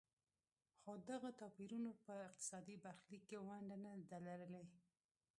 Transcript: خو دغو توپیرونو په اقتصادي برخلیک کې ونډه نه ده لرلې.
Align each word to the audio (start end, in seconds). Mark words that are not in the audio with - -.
خو 0.79 0.91
دغو 1.09 1.29
توپیرونو 1.39 1.91
په 2.05 2.13
اقتصادي 2.29 2.75
برخلیک 2.83 3.23
کې 3.29 3.37
ونډه 3.47 3.77
نه 3.83 3.91
ده 4.09 4.17
لرلې. 4.27 4.63